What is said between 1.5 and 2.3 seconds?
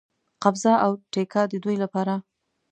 د دوی لپاره.